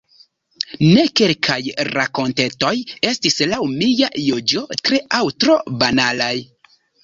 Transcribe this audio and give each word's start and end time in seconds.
Ne, 0.83 1.03
kelkaj 1.21 1.57
rakontetoj 1.89 2.73
estis 3.11 3.39
laŭ 3.53 3.61
mia 3.77 4.11
juĝo 4.25 4.67
tre 4.83 5.05
aŭ 5.23 5.25
tro 5.45 5.63
banalaj. 5.85 6.35